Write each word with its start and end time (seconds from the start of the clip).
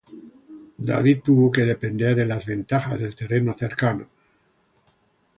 David 0.89 1.21
tuvo 1.23 1.51
que 1.51 1.61
depender 1.61 2.15
de 2.15 2.25
las 2.25 2.47
ventajas 2.47 2.99
del 3.01 3.13
terreno 3.15 3.53
cercano. 3.53 4.07